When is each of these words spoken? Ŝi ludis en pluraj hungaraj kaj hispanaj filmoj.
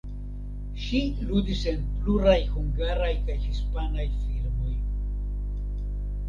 Ŝi 0.85 1.01
ludis 1.31 1.61
en 1.71 1.83
pluraj 1.97 2.37
hungaraj 2.55 3.11
kaj 3.29 3.37
hispanaj 3.45 4.07
filmoj. 4.23 4.73